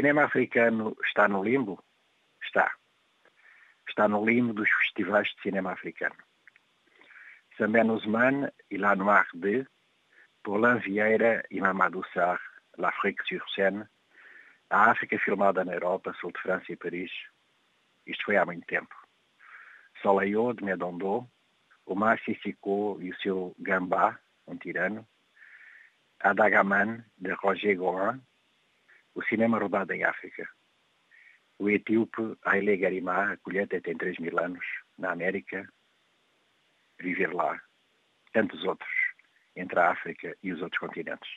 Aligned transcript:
cinema 0.00 0.24
africano 0.24 0.96
está 1.04 1.28
no 1.28 1.44
limbo? 1.44 1.84
Está. 2.42 2.72
Está 3.86 4.08
no 4.08 4.24
limbo 4.24 4.54
dos 4.54 4.70
festivais 4.80 5.28
de 5.28 5.42
cinema 5.42 5.72
africano. 5.72 6.16
Samen 7.58 7.90
Ousmane, 7.90 8.50
Il 8.70 8.82
a 8.86 8.96
Noir 8.96 9.26
de, 9.34 9.66
Paulin 10.42 10.78
Vieira 10.78 11.44
e 11.50 11.60
Mamadou 11.60 12.02
Sarr, 12.14 12.40
L'Afrique 12.78 13.22
sur 13.26 13.44
scène, 13.54 13.86
a 14.70 14.90
África 14.90 15.18
filmada 15.18 15.66
na 15.66 15.74
Europa, 15.74 16.14
sul 16.14 16.32
de 16.32 16.40
França 16.40 16.72
e 16.72 16.76
Paris. 16.76 17.12
Isto 18.06 18.24
foi 18.24 18.38
há 18.38 18.46
muito 18.46 18.66
tempo. 18.66 18.94
Soleil 20.00 20.54
de 20.54 20.64
Medondo, 20.64 21.28
o 21.84 21.94
Mar 21.94 22.18
Sissiko 22.20 22.96
e 23.02 23.10
o 23.10 23.16
seu 23.16 23.54
Gambá, 23.58 24.18
um 24.46 24.56
tirano, 24.56 25.06
Adagaman, 26.20 27.04
de 27.18 27.32
Roger 27.32 27.76
Gorin, 27.76 28.22
o 29.14 29.22
cinema 29.24 29.58
rodado 29.58 29.92
em 29.92 30.04
África. 30.04 30.48
O 31.58 31.68
etíope 31.68 32.36
Haile 32.44 32.76
Garimá, 32.76 33.32
a 33.32 33.36
colheita 33.36 33.80
tem 33.80 33.96
3 33.96 34.18
mil 34.18 34.38
anos, 34.38 34.64
na 34.98 35.12
América, 35.12 35.68
viver 36.98 37.32
lá. 37.32 37.60
Tantos 38.32 38.64
outros, 38.64 38.90
entre 39.56 39.78
a 39.78 39.90
África 39.90 40.36
e 40.42 40.52
os 40.52 40.62
outros 40.62 40.80
continentes. 40.80 41.28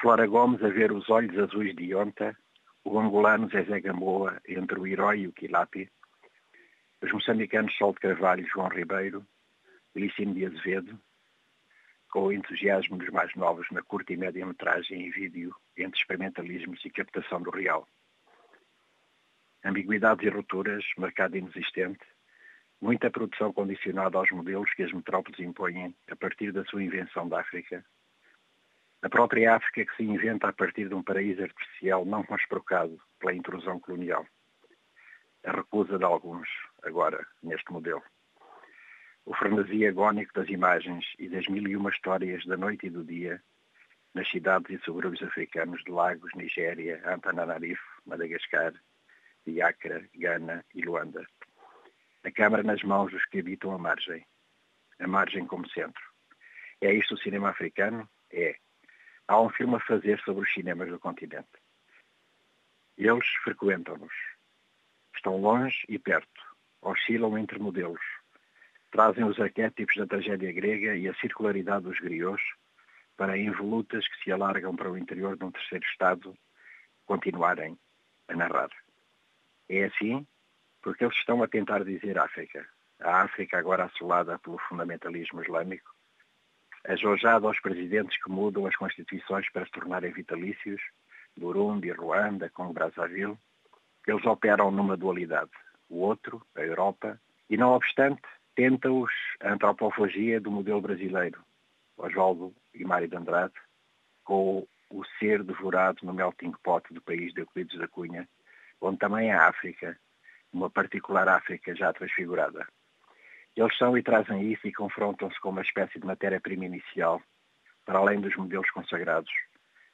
Flora 0.00 0.26
Gomes 0.26 0.62
a 0.62 0.68
ver 0.68 0.92
os 0.92 1.08
olhos 1.08 1.38
azuis 1.38 1.74
de 1.74 1.84
Ionta, 1.84 2.36
o 2.84 2.98
angolano 2.98 3.48
Zezé 3.48 3.80
Gamboa 3.80 4.40
entre 4.46 4.78
o 4.78 4.86
herói 4.86 5.20
e 5.20 5.28
o 5.28 5.32
Quilapi, 5.32 5.90
os 7.02 7.12
moçambicanos 7.12 7.74
Sol 7.76 7.92
de 7.92 8.00
Carvalho 8.00 8.44
e 8.44 8.48
João 8.48 8.68
Ribeiro, 8.68 9.26
Licínio 9.94 10.34
de 10.34 10.46
Azevedo, 10.46 11.00
com 12.10 12.24
o 12.24 12.32
entusiasmo 12.32 12.96
dos 12.96 13.10
mais 13.10 13.34
novos 13.34 13.66
na 13.70 13.82
curta 13.82 14.12
e 14.12 14.16
média 14.16 14.44
metragem 14.44 15.06
em 15.06 15.10
vídeo 15.10 15.54
entre 15.76 16.00
experimentalismos 16.00 16.82
e 16.84 16.90
captação 16.90 17.42
do 17.42 17.50
real. 17.50 17.86
Ambiguidades 19.64 20.26
e 20.26 20.30
rupturas, 20.30 20.84
mercado 20.96 21.36
inexistente, 21.36 22.04
muita 22.80 23.10
produção 23.10 23.52
condicionada 23.52 24.16
aos 24.16 24.30
modelos 24.30 24.72
que 24.74 24.82
as 24.82 24.92
metrópoles 24.92 25.38
impõem 25.40 25.94
a 26.10 26.16
partir 26.16 26.52
da 26.52 26.64
sua 26.64 26.82
invenção 26.82 27.28
da 27.28 27.40
África. 27.40 27.84
A 29.02 29.08
própria 29.08 29.54
África 29.54 29.84
que 29.84 29.96
se 29.96 30.02
inventa 30.02 30.48
a 30.48 30.52
partir 30.52 30.88
de 30.88 30.94
um 30.94 31.02
paraíso 31.02 31.42
artificial 31.42 32.04
não 32.04 32.24
consprocado 32.24 32.98
pela 33.18 33.34
intrusão 33.34 33.78
colonial. 33.78 34.26
A 35.44 35.52
recusa 35.52 35.98
de 35.98 36.04
alguns, 36.04 36.48
agora, 36.82 37.24
neste 37.42 37.70
modelo 37.72 38.02
o 39.28 39.34
frenesi 39.34 39.86
agónico 39.86 40.32
das 40.32 40.48
imagens 40.48 41.04
e 41.18 41.28
das 41.28 41.46
mil 41.48 41.68
e 41.68 41.76
uma 41.76 41.90
histórias 41.90 42.46
da 42.46 42.56
noite 42.56 42.86
e 42.86 42.90
do 42.90 43.04
dia 43.04 43.42
nas 44.14 44.26
cidades 44.30 44.70
e 44.70 44.82
subúrbios 44.82 45.22
africanos 45.22 45.84
de 45.84 45.90
Lagos, 45.90 46.32
Nigéria, 46.34 47.02
Antananarivo, 47.04 47.82
Madagascar, 48.06 48.72
Biacra, 49.44 50.08
Gana 50.14 50.64
e 50.74 50.80
Luanda. 50.80 51.26
A 52.24 52.30
câmara 52.30 52.62
nas 52.62 52.82
mãos 52.82 53.12
dos 53.12 53.22
que 53.26 53.40
habitam 53.40 53.72
a 53.72 53.78
margem. 53.78 54.24
A 54.98 55.06
margem 55.06 55.46
como 55.46 55.68
centro. 55.68 56.02
É 56.80 56.90
isto 56.94 57.14
o 57.14 57.18
cinema 57.18 57.50
africano? 57.50 58.08
É. 58.32 58.56
Há 59.28 59.38
um 59.42 59.50
filme 59.50 59.76
a 59.76 59.80
fazer 59.80 60.18
sobre 60.20 60.44
os 60.44 60.52
cinemas 60.54 60.88
do 60.88 60.98
continente. 60.98 61.60
Eles 62.96 63.28
frequentam-nos. 63.44 64.14
Estão 65.14 65.36
longe 65.36 65.84
e 65.86 65.98
perto. 65.98 66.40
Oscilam 66.80 67.36
entre 67.36 67.58
modelos 67.58 68.00
trazem 68.90 69.24
os 69.24 69.38
arquétipos 69.38 69.96
da 69.96 70.06
tragédia 70.06 70.52
grega 70.52 70.96
e 70.96 71.08
a 71.08 71.14
circularidade 71.14 71.84
dos 71.84 71.98
griots 71.98 72.44
para 73.16 73.36
involutas 73.36 74.06
que 74.06 74.24
se 74.24 74.32
alargam 74.32 74.74
para 74.74 74.90
o 74.90 74.96
interior 74.96 75.36
de 75.36 75.44
um 75.44 75.50
terceiro 75.50 75.84
Estado 75.84 76.34
continuarem 77.04 77.78
a 78.28 78.36
narrar. 78.36 78.70
É 79.68 79.84
assim 79.84 80.26
porque 80.80 81.04
eles 81.04 81.16
estão 81.16 81.42
a 81.42 81.48
tentar 81.48 81.84
dizer 81.84 82.18
África. 82.18 82.66
A 83.00 83.22
África 83.22 83.58
agora 83.58 83.84
assolada 83.84 84.38
pelo 84.38 84.58
fundamentalismo 84.58 85.42
islâmico, 85.42 85.90
ajojada 86.86 87.46
aos 87.46 87.60
presidentes 87.60 88.20
que 88.22 88.30
mudam 88.30 88.66
as 88.66 88.76
constituições 88.76 89.50
para 89.50 89.64
se 89.64 89.72
tornarem 89.72 90.12
vitalícios, 90.12 90.80
Burundi, 91.36 91.90
Ruanda, 91.90 92.50
Congo 92.50 92.72
Brazzaville, 92.72 93.38
eles 94.06 94.24
operam 94.24 94.70
numa 94.70 94.96
dualidade. 94.96 95.50
O 95.88 96.00
outro, 96.00 96.44
a 96.56 96.62
Europa, 96.62 97.20
e 97.48 97.56
não 97.56 97.72
obstante, 97.72 98.22
tenta-os 98.58 99.12
a 99.40 99.52
antropofagia 99.52 100.40
do 100.40 100.50
modelo 100.50 100.80
brasileiro, 100.80 101.40
Oswaldo 101.96 102.52
e 102.74 102.84
Mário 102.84 103.06
de 103.06 103.14
Andrade, 103.14 103.54
com 104.24 104.66
o 104.90 105.04
ser 105.20 105.44
devorado 105.44 106.00
no 106.02 106.12
melting 106.12 106.50
pot 106.64 106.92
do 106.92 107.00
país 107.00 107.32
de 107.32 107.42
Euclides 107.42 107.78
da 107.78 107.86
Cunha, 107.86 108.28
onde 108.80 108.98
também 108.98 109.30
a 109.30 109.46
África, 109.46 109.96
uma 110.52 110.68
particular 110.68 111.28
África 111.28 111.72
já 111.72 111.92
transfigurada. 111.92 112.66
Eles 113.54 113.78
são 113.78 113.96
e 113.96 114.02
trazem 114.02 114.50
isso 114.50 114.66
e 114.66 114.72
confrontam-se 114.72 115.38
com 115.38 115.50
uma 115.50 115.62
espécie 115.62 116.00
de 116.00 116.06
matéria-prima 116.06 116.64
inicial, 116.64 117.22
para 117.86 118.00
além 118.00 118.20
dos 118.20 118.34
modelos 118.34 118.68
consagrados, 118.72 119.30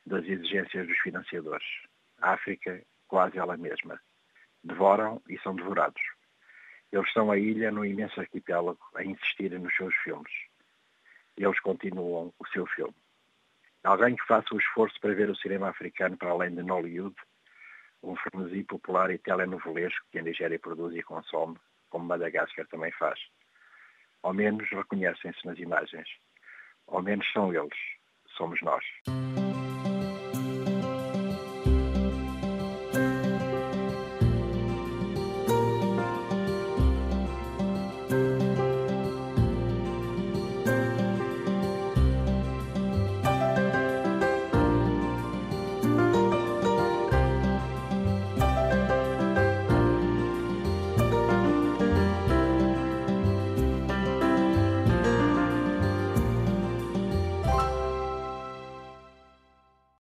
das 0.07 0.25
exigências 0.25 0.87
dos 0.87 0.99
financiadores. 1.01 1.67
A 2.19 2.33
África, 2.33 2.81
quase 3.09 3.37
ela 3.37 3.59
mesma. 3.59 4.01
Devoram 4.63 5.21
e 5.29 5.39
são 5.41 5.55
devorados. 5.55 6.01
Eles 6.95 7.13
são 7.13 7.29
a 7.29 7.37
ilha 7.37 7.73
no 7.73 7.85
imenso 7.85 8.21
arquipélago 8.21 8.79
a 8.95 9.03
insistirem 9.03 9.59
nos 9.59 9.75
seus 9.75 9.93
filmes. 9.97 10.33
Eles 11.37 11.59
continuam 11.59 12.33
o 12.39 12.47
seu 12.47 12.65
filme. 12.67 12.95
Alguém 13.83 14.15
que 14.15 14.25
faça 14.25 14.55
o 14.55 14.59
esforço 14.59 15.01
para 15.01 15.13
ver 15.13 15.29
o 15.29 15.35
cinema 15.35 15.71
africano 15.71 16.17
para 16.17 16.31
além 16.31 16.55
de 16.55 16.63
Nollywood, 16.63 17.17
um 18.01 18.15
frenesi 18.15 18.63
popular 18.63 19.11
e 19.11 19.19
telenovelesco 19.19 20.07
que 20.13 20.21
a 20.21 20.23
Nigéria 20.23 20.57
produz 20.57 20.95
e 20.95 21.03
consome, 21.03 21.57
como 21.91 22.05
Madagascar 22.05 22.65
também 22.69 22.93
faz. 22.93 23.19
Ao 24.23 24.33
menos 24.33 24.71
reconhecem-se 24.71 25.45
nas 25.45 25.59
imagens. 25.59 26.09
Ao 26.87 27.03
menos 27.03 27.27
são 27.33 27.53
eles. 27.53 27.77
Somos 28.37 28.63
nós. 28.63 28.85